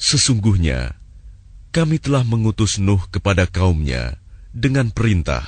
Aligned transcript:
Sesungguhnya, 0.00 1.03
kami 1.73 2.01
telah 2.01 2.25
mengutus 2.25 2.81
Nuh 2.81 3.01
kepada 3.13 3.45
kaumnya 3.45 4.17
dengan 4.49 4.89
perintah, 4.89 5.45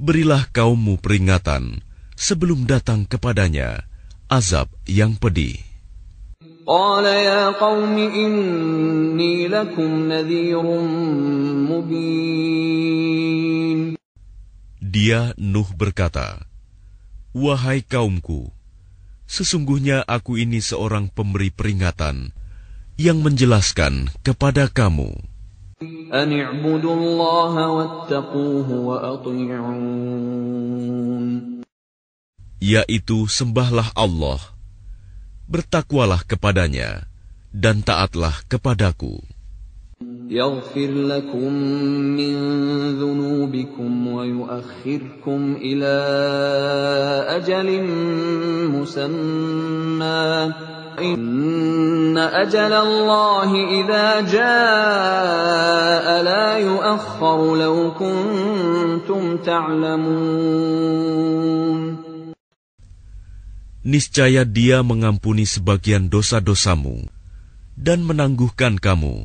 berilah 0.00 0.48
kaummu 0.50 0.96
peringatan 0.98 1.84
sebelum 2.16 2.64
datang 2.64 3.04
kepadanya 3.04 3.84
azab 4.28 4.72
yang 4.88 5.16
pedih. 5.16 5.68
قال 6.68 7.04
يا 7.08 7.56
قوم 7.56 7.96
إني 7.96 9.48
لكم 9.48 9.90
نذير 10.12 10.60
مبين 11.64 12.98
Dia 14.88 15.32
Nuh 15.40 15.68
berkata, 15.72 16.44
Wahai 17.32 17.80
kaumku, 17.80 18.52
sesungguhnya 19.24 20.04
aku 20.04 20.36
ini 20.36 20.60
seorang 20.60 21.08
pemberi 21.08 21.48
peringatan 21.48 22.36
yang 22.98 23.22
menjelaskan 23.22 24.10
kepada 24.26 24.66
kamu. 24.68 25.14
أن 26.10 26.32
اعبدوا 26.34 26.94
الله 26.94 27.54
واتقوه 27.70 28.68
وأطيعون 28.88 30.18
Yaitu 32.58 33.30
sembahlah 33.30 33.94
Allah, 33.94 34.42
bertakwalah 35.46 36.26
kepadanya, 36.26 37.06
dan 37.54 37.86
taatlah 37.86 38.34
kepadaku. 38.50 39.22
يغفر 40.28 40.90
لكم 41.08 41.52
من 42.18 42.34
ذنوبكم 43.00 43.90
ويؤخركم 44.08 45.56
إلى 45.56 45.94
أجل 47.40 47.68
مسمى 48.68 50.52
إن 50.98 51.71
أجل 52.18 52.72
الله 52.72 53.50
إذا 53.80 54.20
جاء 54.20 56.06
لا 56.22 56.58
يؤخر 56.58 57.38
لو 57.56 57.94
كنتم 57.94 59.36
تعلمون 59.36 60.68
Niscaya 63.88 64.44
dia 64.44 64.84
mengampuni 64.84 65.48
sebagian 65.48 66.12
dosa-dosamu 66.12 67.08
dan 67.72 68.04
menangguhkan 68.04 68.76
kamu, 68.76 69.24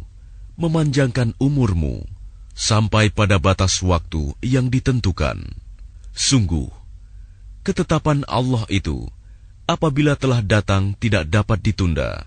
memanjangkan 0.55 1.35
umurmu 1.35 2.07
sampai 2.55 3.11
pada 3.11 3.43
batas 3.43 3.83
waktu 3.83 4.31
yang 4.39 4.71
ditentukan. 4.71 5.41
Sungguh, 6.16 6.71
ketetapan 7.67 8.23
Allah 8.23 8.63
itu 8.71 9.03
apabila 9.67 10.16
telah 10.16 10.39
datang 10.39 10.95
tidak 10.95 11.27
dapat 11.27 11.59
ditunda. 11.59 12.27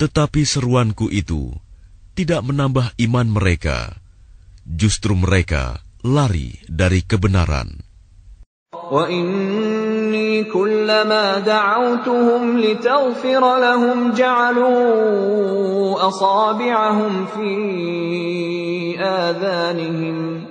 Tetapi 0.00 0.44
seruanku 0.44 1.08
itu 1.08 1.50
tidak 2.12 2.44
menambah 2.44 2.92
iman 3.08 3.28
mereka, 3.32 3.96
justru 4.64 5.16
mereka 5.16 5.80
lari 6.04 6.60
dari 6.68 7.00
kebenaran. 7.04 7.86
وإني 8.92 10.44
كلما 10.44 11.38
دعوتهم 11.38 12.58
لتغفر 12.58 13.58
لهم 13.58 14.12
جعلوا 14.12 16.08
أصابعهم 16.08 17.26
في 17.26 17.50
آذانهم 19.00 20.46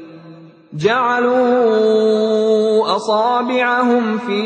جعلوا 0.73 2.15
أصابعهم 2.95 4.17
في 4.17 4.41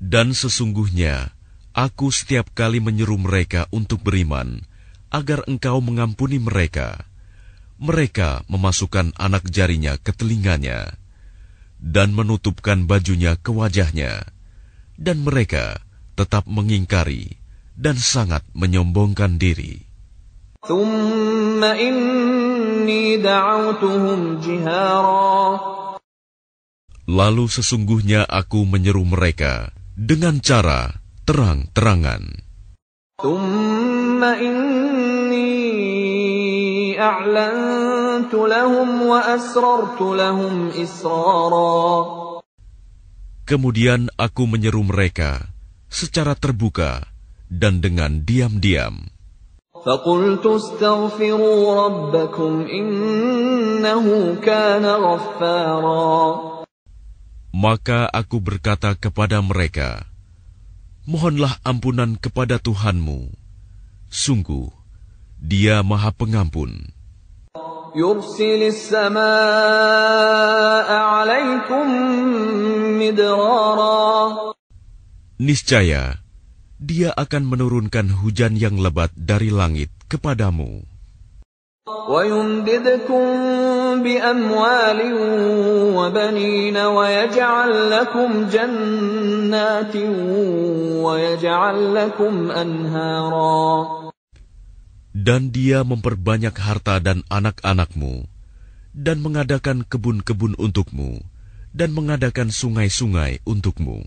Dan 0.00 0.34
sesungguhnya 0.34 1.30
aku 1.76 2.10
setiap 2.10 2.50
kali 2.56 2.82
menyeru 2.82 3.14
mereka 3.20 3.70
untuk 3.70 4.02
beriman 4.02 4.64
agar 5.12 5.46
engkau 5.46 5.78
mengampuni 5.78 6.42
mereka. 6.42 7.06
Mereka 7.80 8.48
memasukkan 8.50 9.14
anak 9.16 9.46
jarinya 9.48 9.94
ke 10.00 10.10
telinganya 10.10 10.98
dan 11.80 12.12
menutupkan 12.12 12.84
bajunya 12.84 13.38
ke 13.40 13.54
wajahnya. 13.54 14.24
Dan 15.00 15.24
mereka 15.24 15.80
tetap 16.12 16.44
mengingkari 16.44 17.40
dan 17.72 17.96
sangat 17.96 18.44
menyombongkan 18.52 19.40
diri. 19.40 19.88
ثم 20.68 21.64
إني 21.64 23.16
دعوتهم 23.16 24.40
جهارا 24.40 25.70
Lalu 27.10 27.50
sesungguhnya 27.50 28.22
aku 28.22 28.62
menyeru 28.70 29.02
mereka 29.02 29.74
dengan 29.98 30.38
cara 30.38 30.94
terang-terangan. 31.26 32.22
ثم 33.18 34.22
إني 34.24 35.50
أعلنت 37.00 38.30
لهم 38.30 38.88
وأسررت 39.02 40.00
لهم 40.00 40.54
إسرارا 40.70 41.90
Kemudian 43.50 44.06
aku 44.14 44.46
menyeru 44.46 44.86
mereka 44.86 45.50
secara 45.90 46.38
terbuka 46.38 47.10
dan 47.50 47.82
dengan 47.82 48.22
diam-diam. 48.22 49.10
فقلت 49.84 50.46
استغفروا 50.46 51.86
ربكم 51.86 52.52
إنه 52.68 54.34
كان 54.44 54.84
غفارا 54.86 56.50
Maka 57.50 58.06
aku 58.06 58.38
berkata 58.38 58.94
kepada 58.94 59.42
mereka, 59.42 60.06
Mohonlah 61.02 61.58
ampunan 61.66 62.14
kepada 62.14 62.62
Tuhanmu. 62.62 63.34
Sungguh, 64.06 64.70
dia 65.34 65.82
maha 65.82 66.14
pengampun. 66.14 66.94
يرسل 67.90 68.62
السماء 68.70 69.18
عليكم 70.94 71.86
مدرارا 73.02 74.54
Niscaya, 75.42 76.22
dia 76.84 77.12
akan 77.12 77.44
menurunkan 77.44 78.08
hujan 78.24 78.56
yang 78.56 78.80
lebat 78.80 79.12
dari 79.14 79.52
langit 79.52 79.92
kepadamu. 80.08 80.88
ويمددكم 81.90 83.24
بأموال 84.02 85.00
وبنين 85.96 86.76
ويجعل 86.76 87.70
لكم 87.90 88.30
جنات 88.46 89.94
ويجعل 91.04 91.76
لكم 91.94 92.34
أنهارا 92.50 93.62
Dan 95.10 95.50
dia 95.50 95.82
memperbanyak 95.82 96.54
harta 96.54 97.02
dan 97.02 97.26
anak-anakmu, 97.26 98.30
dan 98.94 99.18
mengadakan 99.18 99.82
kebun-kebun 99.82 100.54
untukmu, 100.54 101.18
dan 101.74 101.90
mengadakan 101.90 102.54
sungai-sungai 102.54 103.42
untukmu. 103.42 104.06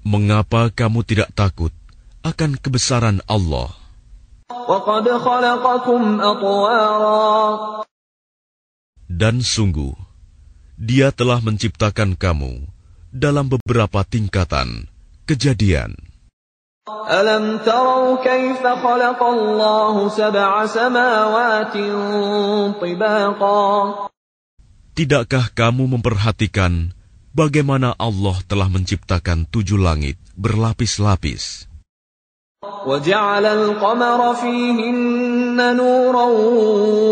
Mengapa 0.00 0.62
kamu 0.72 1.00
tidak 1.06 1.30
takut 1.36 1.72
akan 2.24 2.50
kebesaran 2.58 3.20
Allah? 3.28 3.70
Dan 9.10 9.34
sungguh, 9.40 9.94
Dia 10.80 11.12
telah 11.12 11.44
menciptakan 11.44 12.16
kamu 12.16 12.64
dalam 13.12 13.52
beberapa 13.52 14.00
tingkatan 14.00 14.88
kejadian. 15.28 16.09
ألم 16.89 17.65
تروا 17.65 18.21
كيف 18.21 18.61
خلق 18.61 19.21
الله 19.23 19.95
سبع 20.09 20.65
سماوات 20.65 21.73
طباقا 22.77 23.65
Tidakkah 24.93 25.49
kamu 25.57 25.97
memperhatikan 25.97 26.93
bagaimana 27.33 27.97
Allah 27.97 28.37
telah 28.45 28.69
menciptakan 28.69 29.49
tujuh 29.49 29.81
langit 29.81 30.21
berlapis-lapis? 30.37 31.65
وجعل 32.85 33.45
القمر 33.45 34.19
فيهن 34.37 35.57
نورا 35.57 36.27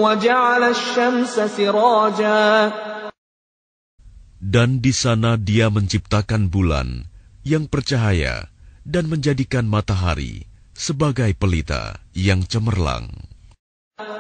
وجعل 0.06 0.64
الشمس 0.70 1.36
سراجا 1.58 2.46
Dan 4.38 4.86
di 4.86 4.94
sana 4.94 5.34
dia 5.34 5.74
menciptakan 5.74 6.54
bulan 6.54 7.10
yang 7.42 7.66
bercahaya 7.66 8.54
dan 8.88 9.08
menjadikan 9.08 9.64
matahari 9.68 10.48
sebagai 10.76 11.32
pelita 11.38 12.00
yang 12.16 12.44
cemerlang. 12.44 13.08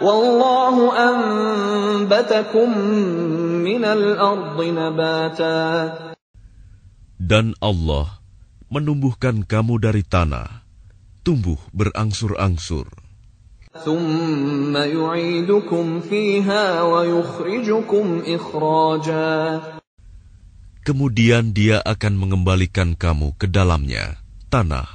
والله 0.04 0.76
أنبتكم 1.10 2.70
من 3.66 3.84
الأرض 3.86 4.58
نباتا 4.62 5.64
Dan 7.24 7.56
Allah 7.64 8.20
menumbuhkan 8.68 9.48
kamu 9.48 9.80
dari 9.80 10.04
tanah, 10.04 10.62
tumbuh 11.24 11.58
berangsur-angsur. 11.72 12.86
ثم 13.74 14.78
يعيدكم 14.78 15.86
فيها 16.06 16.66
ويخرجكم 16.84 18.06
إخراجا 18.28 19.34
Kemudian 20.84 21.56
dia 21.56 21.80
akan 21.80 22.14
mengembalikan 22.20 22.94
kamu 23.00 23.40
ke 23.40 23.48
dalamnya, 23.48 24.20
tanah, 24.49 24.89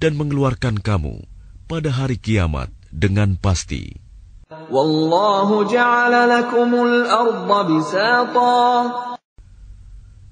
dan 0.00 0.16
mengeluarkan 0.16 0.80
kamu 0.80 1.28
pada 1.68 1.92
hari 1.92 2.16
kiamat 2.16 2.72
dengan 2.88 3.36
pasti. 3.36 3.92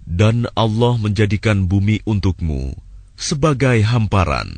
Dan 0.06 0.36
Allah 0.56 0.94
menjadikan 0.96 1.68
bumi 1.68 2.00
untukmu 2.08 2.72
sebagai 3.20 3.78
hamparan. 3.84 4.48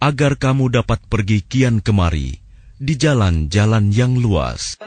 Agar 0.00 0.32
kamu 0.38 0.64
dapat 0.72 1.00
pergi 1.10 1.38
kian 1.44 1.76
kemari 1.82 2.40
di 2.80 2.94
jalan-jalan 2.96 3.92
yang 3.92 4.16
luas. 4.16 4.80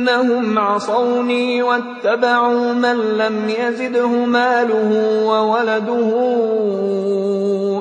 إنهم 0.00 0.58
عصوني 0.58 1.62
واتبعوا 1.62 2.72
من 2.74 2.98
لم 3.20 3.36
يزده 3.50 4.12
ماله 4.24 4.90
وولده 5.28 6.08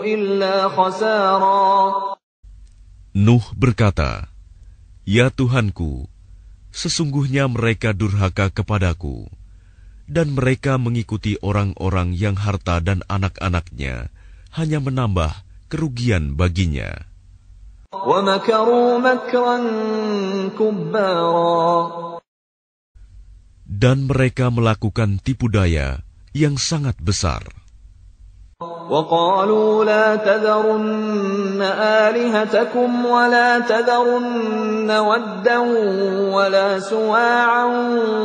إلا 0.03 0.55
خسارا 0.69 1.71
Nuh 3.15 3.47
berkata, 3.55 4.27
Ya 5.07 5.31
Tuhanku, 5.31 6.11
sesungguhnya 6.75 7.47
mereka 7.47 7.95
durhaka 7.95 8.51
kepadaku, 8.51 9.31
dan 10.11 10.35
mereka 10.35 10.75
mengikuti 10.75 11.39
orang-orang 11.39 12.11
yang 12.11 12.35
harta 12.35 12.83
dan 12.83 13.07
anak-anaknya 13.07 14.11
hanya 14.51 14.83
menambah 14.83 15.31
kerugian 15.71 16.35
baginya. 16.35 17.07
ومكروا 18.05 18.97
مكرا 18.99 19.57
كبارا 20.59 22.08
Dan 23.69 24.05
mereka 24.05 24.53
melakukan 24.53 25.17
tipu 25.19 25.49
daya 25.49 26.05
yang 26.35 26.59
sangat 26.59 26.99
besar. 27.01 27.43
وقالوا 28.85 29.83
لا 29.83 30.15
تذرن 30.15 31.61
آلهتكم 32.07 32.89
ولا 33.05 33.59
تذرن 33.59 34.89
ودا 34.91 35.59
ولا 36.31 36.69
سواعا 36.79 37.65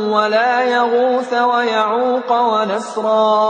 ولا 0.07 0.53
يغوث 0.71 1.31
ويعوق 1.33 2.29
ونسرا 2.31 3.43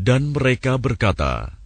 Dan 0.00 0.32
mereka 0.32 0.80
berkata, 0.80 1.60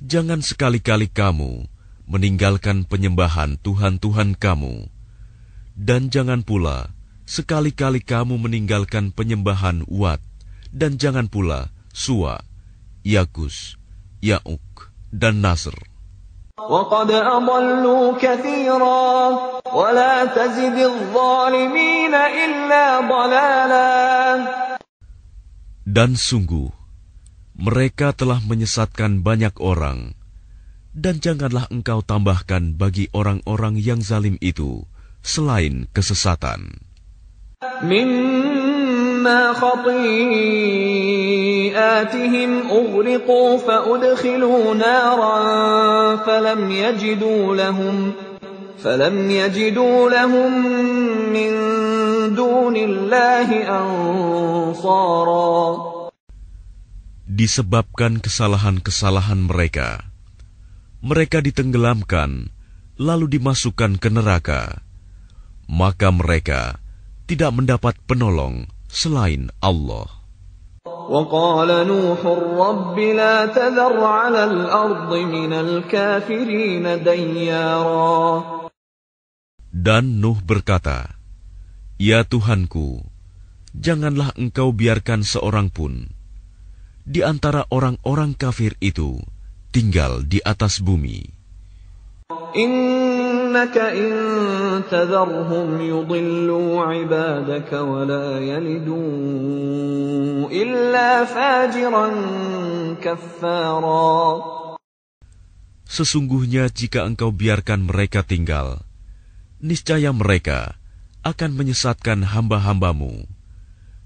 Jangan 0.00 0.40
sekali-kali 0.40 1.08
kamu 1.08 1.68
meninggalkan 2.04 2.84
penyembahan 2.84 3.56
Tuhan-Tuhan 3.60 4.36
kamu, 4.36 4.88
dan 5.76 6.12
jangan 6.12 6.44
pula 6.44 6.92
sekali-kali 7.26 8.04
kamu 8.04 8.36
meninggalkan 8.36 9.14
penyembahan 9.14 9.86
Wat, 9.88 10.20
dan 10.72 11.00
jangan 11.00 11.28
pula 11.28 11.70
Suwa, 11.92 12.40
Yagus, 13.04 13.76
Yauk, 14.24 14.92
dan 15.12 15.44
Nasr. 15.44 15.92
وقد 16.62 17.10
أضلوا 17.10 18.04
كثيرا 18.22 19.10
ولا 19.72 20.14
تزد 20.36 20.78
الظالمين 20.78 22.14
إلا 22.14 22.84
ضلالا 23.08 23.90
Dan 25.82 26.14
sungguh, 26.14 26.70
mereka 27.58 28.14
telah 28.14 28.38
menyesatkan 28.46 29.26
banyak 29.26 29.58
orang, 29.58 30.14
dan 30.94 31.18
janganlah 31.18 31.66
engkau 31.74 32.04
tambahkan 32.04 32.78
bagi 32.78 33.10
orang-orang 33.10 33.80
yang 33.80 33.98
zalim 33.98 34.38
itu 34.38 34.86
selain 35.26 35.90
kesesatan. 35.90 36.85
مما 37.82 39.52
خطيئاتهم 39.52 40.10
أغرقوا 42.70 43.58
فأدخلوا 43.58 44.74
نارا 44.74 45.36
فلم 46.26 46.70
يجدوا 46.70 47.56
لهم 47.56 48.12
فلم 48.82 49.30
يجدوا 49.30 50.10
لهم 50.10 50.52
من 51.30 51.52
دون 52.34 52.76
الله 52.76 53.48
أنصارا 53.78 55.54
Disebabkan 57.32 58.20
kesalahan-kesalahan 58.20 59.48
mereka, 59.48 60.04
mereka 61.00 61.40
ditenggelamkan 61.40 62.52
lalu 63.00 63.40
dimasukkan 63.40 63.96
ke 63.96 64.12
neraka, 64.12 64.84
maka 65.64 66.12
mereka 66.12 66.76
tidak 67.26 67.52
mendapat 67.54 67.94
penolong 68.08 68.68
selain 68.90 69.48
Allah. 69.62 70.22
وقال 70.82 71.70
نوح 71.86 72.20
رب 72.58 72.96
لا 72.98 73.46
تذر 73.46 73.98
على 74.04 74.42
الأرض 74.44 75.10
من 75.14 75.52
الكافرين 75.52 76.84
ديارا 77.02 78.42
Dan 79.72 80.20
Nuh 80.20 80.38
berkata, 80.42 81.16
Ya 81.96 82.26
Tuhanku, 82.26 83.02
janganlah 83.72 84.34
engkau 84.36 84.74
biarkan 84.74 85.24
seorang 85.24 85.72
pun 85.72 86.12
di 87.02 87.20
antara 87.26 87.66
orang-orang 87.70 88.38
kafir 88.38 88.78
itu 88.78 89.18
tinggal 89.74 90.22
di 90.22 90.38
atas 90.44 90.78
bumi. 90.78 91.26
إنك 93.46 93.76
إن 93.78 94.12
تذرهم 94.90 95.68
يضلوا 95.80 96.70
عبادك 96.84 97.70
ولا 97.72 98.38
يلدوا 98.38 99.02
إلا 100.50 101.10
فاجرا 101.24 102.06
كفارا 102.98 104.22
Sesungguhnya 105.92 106.72
jika 106.72 107.04
engkau 107.04 107.28
biarkan 107.36 107.84
mereka 107.84 108.24
tinggal, 108.24 108.80
niscaya 109.60 110.08
mereka 110.16 110.80
akan 111.20 111.52
menyesatkan 111.52 112.24
hamba-hambamu, 112.32 113.28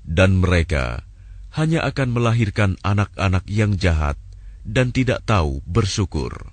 dan 0.03 0.35
mereka 0.43 1.07
hanya 1.55 1.87
akan 1.87 2.11
melahirkan 2.11 2.75
anak-anak 2.83 3.47
yang 3.47 3.79
jahat 3.79 4.19
dan 4.67 4.91
tidak 4.91 5.23
tahu 5.23 5.63
bersyukur. 5.63 6.51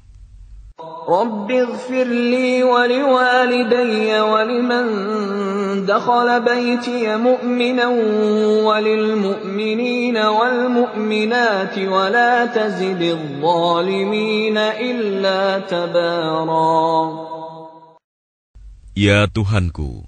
رب 1.10 1.52
اغفر 1.52 2.04
لي 2.08 2.64
ولوالدي 2.64 4.20
ولمن 4.22 4.86
دخل 5.86 6.28
بيتي 6.44 7.18
مؤمنا 7.18 7.88
وللمؤمنين 8.64 10.18
والمؤمنات 10.18 11.78
ولا 11.78 12.46
تزد 12.46 13.02
الظالمين 13.02 14.58
إلا 14.58 15.60
تبارا 15.60 16.84
Ya 18.94 19.26
Tuhanku, 19.26 20.06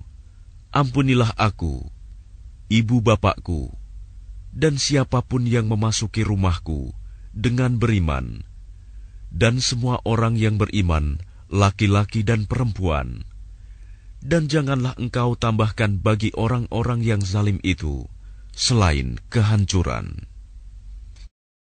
ampunilah 0.69 1.33
aku, 1.41 1.89
ibu 2.69 3.01
bapakku, 3.01 3.73
dan 4.53 4.77
siapapun 4.77 5.49
yang 5.49 5.65
memasuki 5.65 6.21
rumahku 6.21 6.93
dengan 7.33 7.81
beriman, 7.81 8.45
dan 9.30 9.62
semua 9.62 10.02
orang 10.04 10.34
yang 10.34 10.58
beriman, 10.58 11.22
laki-laki 11.50 12.26
dan 12.26 12.46
perempuan, 12.46 13.26
dan 14.20 14.50
janganlah 14.50 14.92
engkau 15.00 15.38
tambahkan 15.38 16.02
bagi 16.02 16.34
orang-orang 16.36 17.00
yang 17.00 17.22
zalim 17.24 17.56
itu 17.64 18.04
selain 18.52 19.16
kehancuran. 19.32 20.28